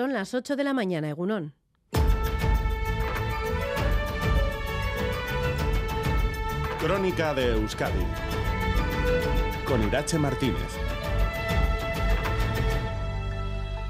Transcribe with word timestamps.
Son 0.00 0.14
las 0.14 0.32
8 0.32 0.56
de 0.56 0.64
la 0.64 0.72
mañana, 0.72 1.10
Egunón. 1.10 1.52
Crónica 6.80 7.34
de 7.34 7.52
Euskadi 7.52 8.02
con 9.66 9.82
Irache 9.86 10.18
Martínez. 10.18 10.56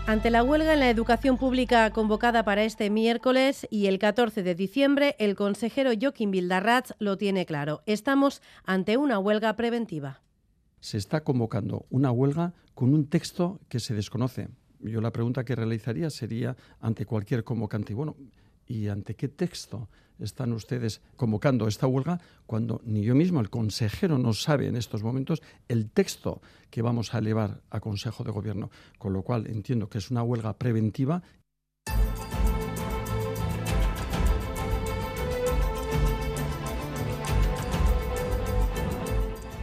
Ante 0.08 0.30
la 0.30 0.42
huelga 0.42 0.72
en 0.72 0.80
la 0.80 0.90
educación 0.90 1.36
pública 1.36 1.88
convocada 1.92 2.44
para 2.44 2.64
este 2.64 2.90
miércoles 2.90 3.68
y 3.70 3.86
el 3.86 4.00
14 4.00 4.42
de 4.42 4.56
diciembre, 4.56 5.14
el 5.20 5.36
consejero 5.36 5.92
Joaquín 5.96 6.32
Bildarratz 6.32 6.90
lo 6.98 7.18
tiene 7.18 7.46
claro. 7.46 7.84
Estamos 7.86 8.42
ante 8.64 8.96
una 8.96 9.20
huelga 9.20 9.54
preventiva. 9.54 10.22
Se 10.80 10.98
está 10.98 11.22
convocando 11.22 11.86
una 11.88 12.10
huelga 12.10 12.52
con 12.74 12.94
un 12.94 13.08
texto 13.08 13.60
que 13.68 13.78
se 13.78 13.94
desconoce. 13.94 14.48
Yo 14.82 15.00
la 15.00 15.12
pregunta 15.12 15.44
que 15.44 15.54
realizaría 15.54 16.10
sería 16.10 16.56
ante 16.80 17.06
cualquier 17.06 17.44
convocante. 17.44 17.94
Bueno, 17.94 18.16
¿y 18.66 18.88
ante 18.88 19.14
qué 19.14 19.28
texto 19.28 19.88
están 20.18 20.52
ustedes 20.52 21.00
convocando 21.16 21.66
esta 21.66 21.86
huelga 21.86 22.20
cuando 22.46 22.80
ni 22.84 23.02
yo 23.02 23.14
mismo, 23.14 23.40
el 23.40 23.50
consejero, 23.50 24.18
no 24.18 24.32
sabe 24.32 24.66
en 24.66 24.76
estos 24.76 25.02
momentos 25.02 25.42
el 25.68 25.90
texto 25.90 26.40
que 26.70 26.82
vamos 26.82 27.14
a 27.14 27.18
elevar 27.18 27.62
a 27.70 27.80
Consejo 27.80 28.24
de 28.24 28.30
Gobierno? 28.30 28.70
Con 28.98 29.12
lo 29.12 29.22
cual 29.22 29.46
entiendo 29.46 29.88
que 29.88 29.98
es 29.98 30.10
una 30.10 30.22
huelga 30.22 30.56
preventiva 30.56 31.22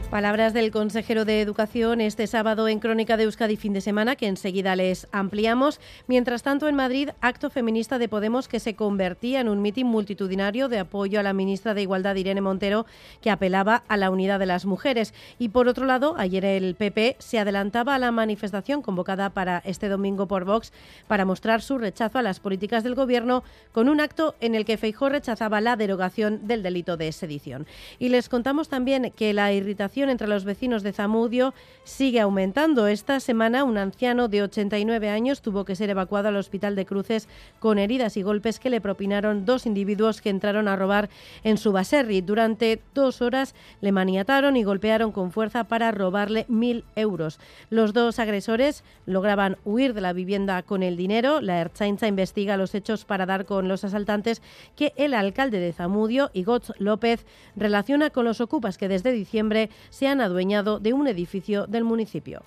Palabras 0.09 0.53
del 0.53 0.71
consejero 0.71 1.25
de 1.25 1.41
Educación 1.41 1.99
este 1.99 2.27
sábado 2.27 2.69
en 2.69 2.79
Crónica 2.79 3.17
de 3.17 3.23
Euskadi 3.23 3.57
fin 3.57 3.73
de 3.73 3.81
semana, 3.81 4.15
que 4.15 4.27
enseguida 4.27 4.73
les 4.77 5.05
ampliamos. 5.11 5.81
Mientras 6.07 6.43
tanto, 6.43 6.69
en 6.69 6.75
Madrid, 6.75 7.09
acto 7.19 7.49
feminista 7.49 7.99
de 7.99 8.07
Podemos 8.07 8.47
que 8.47 8.61
se 8.61 8.73
convertía 8.73 9.41
en 9.41 9.49
un 9.49 9.61
mitin 9.61 9.85
multitudinario 9.85 10.69
de 10.69 10.79
apoyo 10.79 11.19
a 11.19 11.23
la 11.23 11.33
ministra 11.33 11.73
de 11.73 11.81
Igualdad, 11.81 12.15
Irene 12.15 12.39
Montero, 12.39 12.85
que 13.19 13.29
apelaba 13.29 13.83
a 13.89 13.97
la 13.97 14.09
unidad 14.09 14.39
de 14.39 14.45
las 14.45 14.65
mujeres. 14.65 15.13
Y 15.39 15.49
por 15.49 15.67
otro 15.67 15.85
lado, 15.85 16.15
ayer 16.17 16.45
el 16.45 16.75
PP 16.75 17.17
se 17.19 17.39
adelantaba 17.39 17.95
a 17.95 17.99
la 17.99 18.13
manifestación 18.13 18.81
convocada 18.81 19.31
para 19.31 19.61
este 19.65 19.89
domingo 19.89 20.25
por 20.25 20.45
Vox 20.45 20.71
para 21.09 21.25
mostrar 21.25 21.61
su 21.61 21.77
rechazo 21.77 22.17
a 22.17 22.21
las 22.21 22.39
políticas 22.39 22.85
del 22.85 22.95
Gobierno 22.95 23.43
con 23.73 23.89
un 23.89 23.99
acto 23.99 24.35
en 24.39 24.55
el 24.55 24.63
que 24.63 24.77
Feijó 24.77 25.09
rechazaba 25.09 25.59
la 25.59 25.75
derogación 25.75 26.47
del 26.47 26.63
delito 26.63 26.95
de 26.95 27.11
sedición. 27.11 27.67
Y 27.99 28.07
les 28.07 28.29
contamos 28.29 28.69
también 28.69 29.11
que 29.13 29.33
la 29.33 29.51
irritación 29.51 29.97
entre 30.09 30.27
los 30.27 30.45
vecinos 30.45 30.83
de 30.83 30.93
Zamudio 30.93 31.53
sigue 31.83 32.19
aumentando. 32.19 32.87
Esta 32.87 33.19
semana 33.19 33.63
un 33.63 33.77
anciano 33.77 34.27
de 34.27 34.43
89 34.43 35.09
años 35.09 35.41
tuvo 35.41 35.65
que 35.65 35.75
ser 35.75 35.89
evacuado 35.89 36.27
al 36.27 36.35
hospital 36.35 36.75
de 36.75 36.85
Cruces 36.85 37.27
con 37.59 37.79
heridas 37.79 38.17
y 38.17 38.21
golpes 38.21 38.59
que 38.59 38.69
le 38.69 38.81
propinaron 38.81 39.45
dos 39.45 39.65
individuos 39.65 40.21
que 40.21 40.29
entraron 40.29 40.67
a 40.67 40.75
robar 40.75 41.09
en 41.43 41.57
su 41.57 41.71
baserri. 41.71 42.21
Durante 42.21 42.81
dos 42.93 43.21
horas 43.21 43.55
le 43.81 43.91
maniataron 43.91 44.57
y 44.57 44.63
golpearon 44.63 45.11
con 45.11 45.31
fuerza 45.31 45.65
para 45.65 45.91
robarle 45.91 46.45
mil 46.47 46.83
euros. 46.95 47.39
Los 47.69 47.93
dos 47.93 48.19
agresores 48.19 48.83
lograban 49.05 49.57
huir 49.65 49.93
de 49.93 50.01
la 50.01 50.13
vivienda 50.13 50.61
con 50.63 50.83
el 50.83 50.97
dinero. 50.97 51.41
La 51.41 51.61
Erchainza 51.61 52.07
investiga 52.07 52.57
los 52.57 52.75
hechos 52.75 53.05
para 53.05 53.25
dar 53.25 53.45
con 53.45 53.67
los 53.67 53.83
asaltantes 53.83 54.41
que 54.75 54.93
el 54.95 55.13
alcalde 55.13 55.59
de 55.59 55.73
Zamudio, 55.73 56.29
Igoz 56.33 56.71
López, 56.79 57.25
relaciona 57.55 58.09
con 58.09 58.25
los 58.25 58.41
ocupas 58.41 58.77
que 58.77 58.87
desde 58.87 59.11
diciembre 59.11 59.69
se 59.89 60.07
han 60.07 60.21
adueñado 60.21 60.79
de 60.79 60.93
un 60.93 61.07
edificio 61.07 61.67
del 61.67 61.83
municipio. 61.83 62.41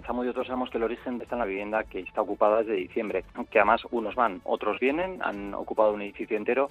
Estamos 0.00 0.26
y 0.26 0.28
otros 0.28 0.46
sabemos 0.46 0.70
que 0.70 0.78
el 0.78 0.84
origen 0.84 1.20
está 1.22 1.36
en 1.36 1.40
la 1.40 1.44
vivienda 1.44 1.84
que 1.84 2.00
está 2.00 2.22
ocupada 2.22 2.58
desde 2.58 2.74
diciembre, 2.74 3.24
que 3.50 3.58
además 3.58 3.82
unos 3.90 4.14
van, 4.14 4.40
otros 4.44 4.80
vienen, 4.80 5.20
han 5.22 5.54
ocupado 5.54 5.92
un 5.92 6.02
edificio 6.02 6.36
entero 6.36 6.70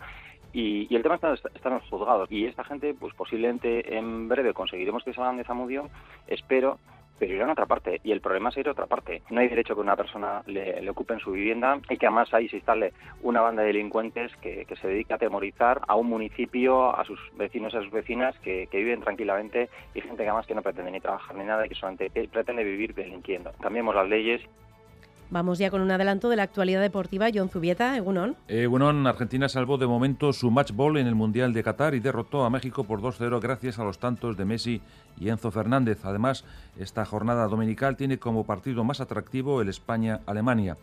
y, 0.51 0.93
el 0.93 1.03
tema 1.03 1.15
está, 1.15 1.33
está, 1.33 1.69
en 1.69 1.75
los 1.75 1.89
juzgados. 1.89 2.31
Y 2.31 2.45
esta 2.45 2.63
gente, 2.63 2.93
pues 2.93 3.13
posiblemente 3.13 3.97
en 3.97 4.27
breve 4.27 4.53
conseguiremos 4.53 5.03
que 5.03 5.13
salgan 5.13 5.37
de 5.37 5.43
Zamudio, 5.43 5.89
espero, 6.27 6.79
pero 7.19 7.33
irán 7.33 7.49
a 7.49 7.53
otra 7.53 7.65
parte 7.65 7.99
y 8.03 8.11
el 8.11 8.21
problema 8.21 8.49
es 8.49 8.57
ir 8.57 8.67
a 8.67 8.71
otra 8.71 8.87
parte. 8.87 9.21
No 9.29 9.41
hay 9.41 9.47
derecho 9.47 9.75
que 9.75 9.81
una 9.81 9.95
persona 9.95 10.41
le, 10.47 10.89
ocupe 10.89 11.13
en 11.13 11.19
su 11.19 11.31
vivienda 11.31 11.79
y 11.89 11.97
que 11.97 12.07
además 12.07 12.33
ahí 12.33 12.49
se 12.49 12.57
instale 12.57 12.93
una 13.21 13.41
banda 13.41 13.61
de 13.61 13.67
delincuentes 13.67 14.35
que, 14.37 14.65
se 14.79 14.87
dedica 14.87 15.15
a 15.15 15.17
atemorizar 15.17 15.81
a 15.87 15.95
un 15.95 16.07
municipio, 16.07 16.97
a 16.97 17.03
sus 17.03 17.19
vecinos 17.35 17.73
y 17.73 17.77
a 17.77 17.81
sus 17.81 17.91
vecinas 17.91 18.37
que, 18.39 18.67
viven 18.71 19.01
tranquilamente 19.01 19.69
y 19.93 19.99
gente 19.99 20.23
que 20.23 20.29
además 20.29 20.47
que 20.47 20.55
no 20.55 20.61
pretende 20.61 20.91
ni 20.91 21.01
trabajar 21.01 21.35
ni 21.35 21.43
nada 21.43 21.65
y 21.65 21.69
que 21.69 21.75
solamente 21.75 22.09
pretende 22.31 22.63
vivir 22.63 22.95
delinquiendo. 22.95 23.51
Cambiemos 23.59 23.93
las 23.93 24.07
leyes 24.07 24.41
Vamos 25.31 25.59
ya 25.59 25.69
con 25.69 25.81
un 25.81 25.91
adelanto 25.91 26.27
de 26.29 26.35
la 26.35 26.43
actualidad 26.43 26.81
deportiva. 26.81 27.27
John 27.31 27.49
Zubieta, 27.49 27.95
Egunon. 27.95 28.35
Egunon, 28.47 29.05
Argentina 29.05 29.47
salvó 29.47 29.77
de 29.77 29.85
momento 29.85 30.33
su 30.33 30.49
match 30.49 30.71
ball 30.71 30.97
en 30.97 31.05
el 31.05 31.13
Mundial 31.13 31.53
de 31.53 31.61
Qatar 31.61 31.93
y 31.93 31.99
derrotó 31.99 32.45
a 32.45 32.49
México 32.49 32.83
por 32.83 32.99
2-0 32.99 33.39
gracias 33.39 33.77
a 33.77 33.83
los 33.83 33.99
tantos 33.99 34.35
de 34.37 34.45
Messi 34.45 34.81
y 35.19 35.29
Enzo 35.29 35.51
Fernández. 35.51 35.99
Además, 36.03 36.45
esta 36.79 37.05
jornada 37.05 37.47
dominical 37.47 37.95
tiene 37.95 38.17
como 38.17 38.43
partido 38.43 38.83
más 38.83 39.01
atractivo 39.01 39.61
el 39.61 39.69
España-Alemania. 39.69 40.77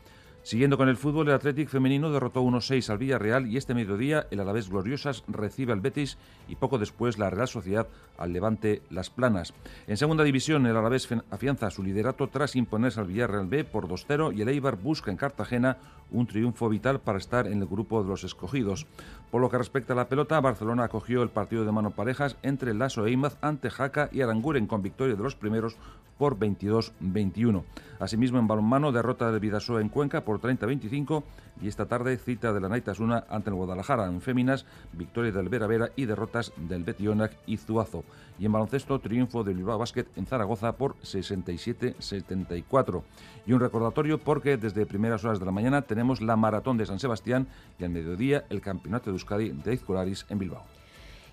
Siguiendo 0.46 0.78
con 0.78 0.88
el 0.88 0.96
fútbol, 0.96 1.26
el 1.26 1.34
Athletic 1.34 1.68
femenino 1.68 2.12
derrotó 2.12 2.40
1-6 2.40 2.88
al 2.90 2.98
Villarreal 2.98 3.48
y 3.48 3.56
este 3.56 3.74
mediodía 3.74 4.28
el 4.30 4.38
Alavés 4.38 4.70
Gloriosas 4.70 5.24
recibe 5.26 5.72
al 5.72 5.80
Betis 5.80 6.18
y 6.46 6.54
poco 6.54 6.78
después 6.78 7.18
la 7.18 7.30
Real 7.30 7.48
Sociedad 7.48 7.88
al 8.16 8.32
Levante 8.32 8.80
Las 8.88 9.10
Planas. 9.10 9.54
En 9.88 9.96
segunda 9.96 10.22
división, 10.22 10.64
el 10.66 10.76
Alavés 10.76 11.08
afianza 11.32 11.72
su 11.72 11.82
liderato 11.82 12.28
tras 12.28 12.54
imponerse 12.54 13.00
al 13.00 13.08
Villarreal 13.08 13.48
B 13.48 13.64
por 13.64 13.88
2-0 13.88 14.36
y 14.36 14.42
el 14.42 14.48
Eibar 14.48 14.76
busca 14.76 15.10
en 15.10 15.16
Cartagena 15.16 15.78
un 16.12 16.28
triunfo 16.28 16.68
vital 16.68 17.00
para 17.00 17.18
estar 17.18 17.48
en 17.48 17.60
el 17.60 17.66
grupo 17.66 18.04
de 18.04 18.08
los 18.08 18.22
escogidos. 18.22 18.86
Por 19.30 19.40
lo 19.40 19.50
que 19.50 19.58
respecta 19.58 19.92
a 19.92 19.96
la 19.96 20.08
pelota, 20.08 20.40
Barcelona 20.40 20.84
acogió 20.84 21.22
el 21.22 21.30
partido 21.30 21.64
de 21.64 21.72
mano 21.72 21.90
parejas 21.90 22.36
entre 22.42 22.74
Lasso 22.74 23.06
e 23.06 23.10
Imaz 23.10 23.36
ante 23.40 23.70
Jaca 23.70 24.08
y 24.12 24.20
Aranguren 24.20 24.66
con 24.66 24.82
victoria 24.82 25.16
de 25.16 25.22
los 25.22 25.34
primeros 25.34 25.76
por 26.18 26.38
22-21. 26.38 27.62
Asimismo, 27.98 28.38
en 28.38 28.46
balonmano, 28.46 28.92
derrota 28.92 29.30
del 29.30 29.40
Vidasoa 29.40 29.80
en 29.80 29.88
Cuenca 29.88 30.22
por 30.22 30.40
30-25 30.40 31.22
y 31.62 31.68
esta 31.68 31.86
tarde 31.86 32.16
cita 32.18 32.52
de 32.52 32.60
la 32.60 32.68
Naitasuna 32.68 33.24
ante 33.28 33.50
el 33.50 33.56
Guadalajara. 33.56 34.06
En 34.06 34.20
féminas, 34.20 34.66
victoria 34.92 35.32
del 35.32 35.48
Vera 35.48 35.66
Vera 35.66 35.90
y 35.96 36.04
derrotas 36.04 36.52
del 36.56 36.84
Betionac 36.84 37.36
y 37.46 37.56
Zuazo. 37.56 38.04
Y 38.38 38.44
en 38.44 38.52
baloncesto, 38.52 38.98
triunfo 38.98 39.44
del 39.44 39.56
Bilbao 39.56 39.78
Basket 39.78 40.04
en 40.16 40.26
Zaragoza 40.26 40.72
por 40.72 40.96
67-74. 40.98 43.02
Y 43.46 43.52
un 43.52 43.60
recordatorio 43.60 44.18
porque 44.18 44.58
desde 44.58 44.84
primeras 44.84 45.24
horas 45.24 45.38
de 45.38 45.46
la 45.46 45.52
mañana 45.52 45.82
tenemos 45.82 46.20
la 46.20 46.36
Maratón 46.36 46.76
de 46.76 46.84
San 46.84 46.98
Sebastián 46.98 47.46
y 47.78 47.84
al 47.84 47.90
mediodía 47.90 48.44
el 48.50 48.60
Campeonato 48.60 49.10
de 49.10 49.15
Euskadi 49.16 49.50
de 49.50 49.74
Izcolaris 49.74 50.26
en 50.28 50.38
Bilbao. 50.38 50.76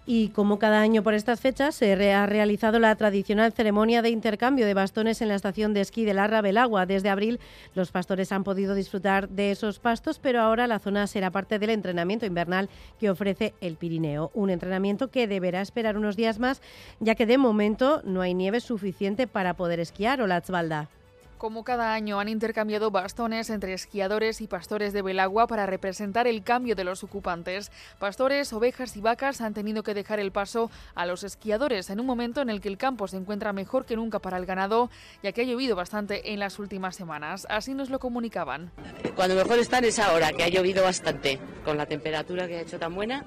Y 0.05 0.29
como 0.29 0.59
cada 0.59 0.81
año 0.81 1.01
por 1.01 1.13
estas 1.13 1.39
fechas, 1.39 1.75
se 1.75 2.13
ha 2.13 2.25
realizado 2.25 2.77
la 2.77 2.93
tradicional 2.97 3.53
ceremonia 3.53 4.01
de 4.01 4.09
intercambio 4.09 4.65
de 4.65 4.73
bastones 4.73 5.21
en 5.21 5.29
la 5.29 5.35
estación 5.35 5.73
de 5.73 5.79
esquí 5.79 6.03
de 6.03 6.13
Larra 6.13 6.41
Belagua. 6.41 6.85
Desde 6.85 7.09
abril, 7.09 7.39
los 7.73 7.91
pastores 7.91 8.33
han 8.33 8.43
podido 8.43 8.75
disfrutar 8.75 9.29
de 9.29 9.51
esos 9.51 9.79
pastos, 9.79 10.19
pero 10.19 10.41
ahora 10.41 10.67
la 10.67 10.79
zona 10.79 11.07
será 11.07 11.31
parte 11.31 11.57
del 11.57 11.69
entrenamiento 11.69 12.25
invernal 12.25 12.69
que 12.99 13.09
ofrece 13.09 13.53
el 13.61 13.77
Pirineo. 13.77 14.29
Un 14.33 14.49
entrenamiento 14.49 15.09
que 15.09 15.25
deberá 15.25 15.61
esperar 15.61 15.97
unos 15.97 16.17
días 16.17 16.37
más, 16.37 16.61
ya 16.99 17.15
que 17.15 17.25
de 17.25 17.37
momento 17.37 18.01
no 18.03 18.21
hay 18.21 18.33
nieve 18.33 18.59
suficiente 18.59 19.25
para 19.25 19.53
poder 19.53 19.79
esquiar. 19.79 20.21
o 20.21 20.27
la 20.27 20.41
Tzbalda. 20.41 20.89
Como 21.43 21.65
cada 21.65 21.93
año 21.93 22.21
han 22.21 22.29
intercambiado 22.29 22.89
bastones 22.89 23.49
entre 23.49 23.73
esquiadores 23.73 24.39
y 24.39 24.47
pastores 24.47 24.93
de 24.93 25.01
Belagua 25.01 25.45
para 25.45 25.65
representar 25.65 26.25
el 26.25 26.41
cambio 26.41 26.73
de 26.73 26.85
los 26.85 27.03
ocupantes. 27.03 27.69
Pastores, 27.99 28.53
ovejas 28.53 28.95
y 28.95 29.01
vacas 29.01 29.41
han 29.41 29.53
tenido 29.53 29.83
que 29.83 29.93
dejar 29.93 30.21
el 30.21 30.31
paso 30.31 30.71
a 30.95 31.05
los 31.05 31.25
esquiadores 31.25 31.89
en 31.89 31.99
un 31.99 32.05
momento 32.05 32.39
en 32.39 32.49
el 32.49 32.61
que 32.61 32.69
el 32.69 32.77
campo 32.77 33.09
se 33.09 33.17
encuentra 33.17 33.51
mejor 33.51 33.85
que 33.85 33.97
nunca 33.97 34.19
para 34.19 34.37
el 34.37 34.45
ganado, 34.45 34.89
ya 35.21 35.33
que 35.33 35.41
ha 35.41 35.43
llovido 35.43 35.75
bastante 35.75 36.31
en 36.31 36.39
las 36.39 36.59
últimas 36.59 36.95
semanas. 36.95 37.45
Así 37.49 37.73
nos 37.73 37.89
lo 37.89 37.99
comunicaban. 37.99 38.71
Cuando 39.13 39.35
mejor 39.35 39.59
están 39.59 39.83
es 39.83 39.99
ahora, 39.99 40.31
que 40.31 40.45
ha 40.45 40.47
llovido 40.47 40.85
bastante, 40.85 41.41
con 41.65 41.75
la 41.75 41.85
temperatura 41.85 42.47
que 42.47 42.59
ha 42.59 42.61
hecho 42.61 42.79
tan 42.79 42.95
buena. 42.95 43.25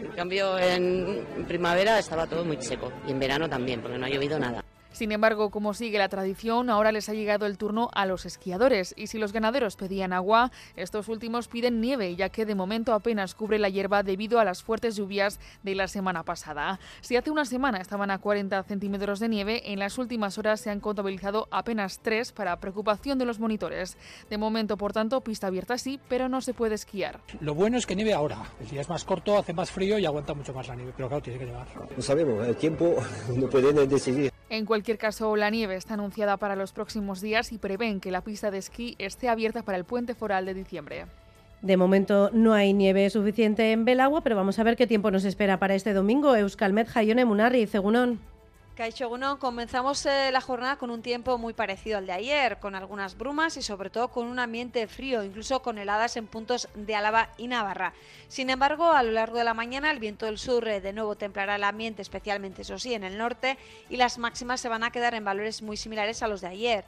En 0.00 0.12
cambio, 0.12 0.56
en 0.56 1.44
primavera 1.48 1.98
estaba 1.98 2.28
todo 2.28 2.44
muy 2.44 2.62
seco 2.62 2.92
y 3.08 3.10
en 3.10 3.18
verano 3.18 3.48
también, 3.48 3.80
porque 3.82 3.98
no 3.98 4.06
ha 4.06 4.08
llovido 4.08 4.38
nada. 4.38 4.62
Sin 4.96 5.12
embargo, 5.12 5.50
como 5.50 5.74
sigue 5.74 5.98
la 5.98 6.08
tradición, 6.08 6.70
ahora 6.70 6.90
les 6.90 7.10
ha 7.10 7.12
llegado 7.12 7.44
el 7.44 7.58
turno 7.58 7.90
a 7.92 8.06
los 8.06 8.24
esquiadores 8.24 8.94
y 8.96 9.08
si 9.08 9.18
los 9.18 9.34
ganaderos 9.34 9.76
pedían 9.76 10.14
agua, 10.14 10.50
estos 10.74 11.10
últimos 11.10 11.48
piden 11.48 11.82
nieve, 11.82 12.16
ya 12.16 12.30
que 12.30 12.46
de 12.46 12.54
momento 12.54 12.94
apenas 12.94 13.34
cubre 13.34 13.58
la 13.58 13.68
hierba 13.68 14.02
debido 14.02 14.40
a 14.40 14.44
las 14.46 14.62
fuertes 14.62 14.96
lluvias 14.96 15.38
de 15.62 15.74
la 15.74 15.86
semana 15.86 16.22
pasada. 16.22 16.80
Si 17.02 17.14
hace 17.14 17.30
una 17.30 17.44
semana 17.44 17.76
estaban 17.76 18.10
a 18.10 18.16
40 18.16 18.62
centímetros 18.62 19.20
de 19.20 19.28
nieve, 19.28 19.70
en 19.70 19.80
las 19.80 19.98
últimas 19.98 20.38
horas 20.38 20.62
se 20.62 20.70
han 20.70 20.80
contabilizado 20.80 21.46
apenas 21.50 21.98
3 21.98 22.32
para 22.32 22.58
preocupación 22.58 23.18
de 23.18 23.26
los 23.26 23.38
monitores. 23.38 23.98
De 24.30 24.38
momento, 24.38 24.78
por 24.78 24.94
tanto, 24.94 25.20
pista 25.20 25.48
abierta 25.48 25.76
sí, 25.76 26.00
pero 26.08 26.30
no 26.30 26.40
se 26.40 26.54
puede 26.54 26.74
esquiar. 26.74 27.20
Lo 27.40 27.54
bueno 27.54 27.76
es 27.76 27.84
que 27.84 27.96
nieve 27.96 28.14
ahora. 28.14 28.50
El 28.60 28.68
día 28.68 28.80
es 28.80 28.88
más 28.88 29.04
corto, 29.04 29.36
hace 29.36 29.52
más 29.52 29.70
frío 29.70 29.98
y 29.98 30.06
aguanta 30.06 30.32
mucho 30.32 30.54
más 30.54 30.66
la 30.68 30.74
nieve, 30.74 30.94
pero 30.96 31.08
claro, 31.08 31.22
tiene 31.22 31.38
que 31.38 31.44
llevar. 31.44 31.66
No 31.94 32.02
sabemos, 32.02 32.48
el 32.48 32.56
tiempo 32.56 32.94
no 33.36 33.46
puede 33.46 33.86
decidir. 33.86 34.32
En 34.48 34.64
cualquier 34.64 34.96
caso, 34.96 35.34
la 35.34 35.50
nieve 35.50 35.74
está 35.74 35.94
anunciada 35.94 36.36
para 36.36 36.54
los 36.54 36.72
próximos 36.72 37.20
días 37.20 37.50
y 37.52 37.58
prevén 37.58 38.00
que 38.00 38.12
la 38.12 38.22
pista 38.22 38.50
de 38.50 38.58
esquí 38.58 38.94
esté 38.98 39.28
abierta 39.28 39.62
para 39.62 39.76
el 39.76 39.84
puente 39.84 40.14
foral 40.14 40.46
de 40.46 40.54
diciembre. 40.54 41.06
De 41.62 41.76
momento 41.76 42.30
no 42.32 42.52
hay 42.52 42.72
nieve 42.72 43.10
suficiente 43.10 43.72
en 43.72 43.84
Belagua, 43.84 44.20
pero 44.20 44.36
vamos 44.36 44.58
a 44.58 44.62
ver 44.62 44.76
qué 44.76 44.86
tiempo 44.86 45.10
nos 45.10 45.24
espera 45.24 45.58
para 45.58 45.74
este 45.74 45.92
domingo. 45.92 46.36
Euskalmet, 46.36 46.86
Jaione, 46.86 47.24
Munarri, 47.24 47.66
Cegunón. 47.66 48.20
Caixoguno, 48.76 49.38
comenzamos 49.38 50.04
eh, 50.04 50.30
la 50.30 50.42
jornada 50.42 50.76
con 50.76 50.90
un 50.90 51.00
tiempo 51.00 51.38
muy 51.38 51.54
parecido 51.54 51.96
al 51.96 52.04
de 52.04 52.12
ayer, 52.12 52.58
con 52.58 52.74
algunas 52.74 53.16
brumas 53.16 53.56
y 53.56 53.62
sobre 53.62 53.88
todo 53.88 54.08
con 54.08 54.26
un 54.26 54.38
ambiente 54.38 54.86
frío, 54.86 55.24
incluso 55.24 55.62
con 55.62 55.78
heladas 55.78 56.18
en 56.18 56.26
puntos 56.26 56.68
de 56.74 56.94
Álava 56.94 57.30
y 57.38 57.48
Navarra. 57.48 57.94
Sin 58.28 58.50
embargo, 58.50 58.92
a 58.92 59.02
lo 59.02 59.12
largo 59.12 59.38
de 59.38 59.44
la 59.44 59.54
mañana 59.54 59.90
el 59.90 59.98
viento 59.98 60.26
del 60.26 60.36
sur 60.36 60.68
eh, 60.68 60.82
de 60.82 60.92
nuevo 60.92 61.16
templará 61.16 61.56
el 61.56 61.64
ambiente, 61.64 62.02
especialmente 62.02 62.62
eso 62.62 62.78
sí, 62.78 62.92
en 62.92 63.04
el 63.04 63.16
norte, 63.16 63.56
y 63.88 63.96
las 63.96 64.18
máximas 64.18 64.60
se 64.60 64.68
van 64.68 64.84
a 64.84 64.90
quedar 64.90 65.14
en 65.14 65.24
valores 65.24 65.62
muy 65.62 65.78
similares 65.78 66.22
a 66.22 66.28
los 66.28 66.42
de 66.42 66.48
ayer. 66.48 66.84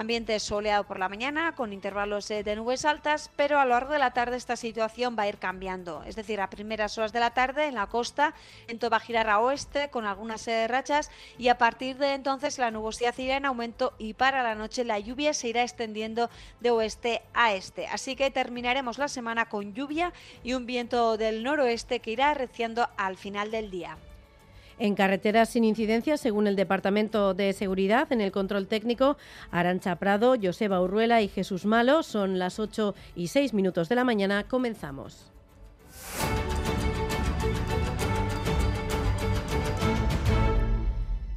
Ambiente 0.00 0.40
soleado 0.40 0.84
por 0.84 0.98
la 0.98 1.10
mañana, 1.10 1.54
con 1.54 1.74
intervalos 1.74 2.30
eh, 2.30 2.42
de 2.42 2.56
nubes 2.56 2.86
altas, 2.86 3.30
pero 3.36 3.60
a 3.60 3.66
lo 3.66 3.72
largo 3.72 3.92
de 3.92 3.98
la 3.98 4.14
tarde 4.14 4.38
esta 4.38 4.56
situación 4.56 5.14
va 5.14 5.24
a 5.24 5.28
ir 5.28 5.36
cambiando. 5.36 6.02
Es 6.04 6.16
decir, 6.16 6.40
a 6.40 6.48
primeras 6.48 6.96
horas 6.96 7.12
de 7.12 7.20
la 7.20 7.34
tarde 7.34 7.66
en 7.66 7.74
la 7.74 7.86
costa, 7.86 8.32
viento 8.66 8.88
va 8.88 8.96
a 8.96 9.00
girar 9.00 9.28
a 9.28 9.40
oeste 9.40 9.90
con 9.90 10.06
algunas 10.06 10.48
eh, 10.48 10.66
rachas 10.68 11.10
y 11.36 11.48
a 11.48 11.58
partir 11.58 11.98
de 11.98 12.14
entonces 12.14 12.56
la 12.56 12.70
nubosidad 12.70 13.14
irá 13.18 13.36
en 13.36 13.44
aumento 13.44 13.92
y 13.98 14.14
para 14.14 14.42
la 14.42 14.54
noche 14.54 14.84
la 14.84 14.98
lluvia 14.98 15.34
se 15.34 15.48
irá 15.48 15.64
extendiendo 15.64 16.30
de 16.60 16.70
oeste 16.70 17.20
a 17.34 17.52
este. 17.52 17.86
Así 17.86 18.16
que 18.16 18.30
terminaremos 18.30 18.96
la 18.96 19.08
semana 19.08 19.50
con 19.50 19.74
lluvia 19.74 20.14
y 20.42 20.54
un 20.54 20.64
viento 20.64 21.18
del 21.18 21.42
noroeste 21.42 22.00
que 22.00 22.12
irá 22.12 22.30
arreciando 22.30 22.88
al 22.96 23.18
final 23.18 23.50
del 23.50 23.70
día. 23.70 23.98
En 24.80 24.94
carreteras 24.94 25.50
sin 25.50 25.64
incidencias, 25.64 26.22
según 26.22 26.46
el 26.46 26.56
Departamento 26.56 27.34
de 27.34 27.52
Seguridad, 27.52 28.10
en 28.12 28.22
el 28.22 28.32
control 28.32 28.66
técnico, 28.66 29.18
Arancha 29.50 29.96
Prado, 29.96 30.36
Joseba 30.42 30.80
Urruela 30.80 31.20
y 31.20 31.28
Jesús 31.28 31.66
Malo. 31.66 32.02
Son 32.02 32.38
las 32.38 32.58
8 32.58 32.94
y 33.14 33.28
6 33.28 33.52
minutos 33.52 33.90
de 33.90 33.96
la 33.96 34.04
mañana. 34.04 34.44
Comenzamos. 34.48 35.30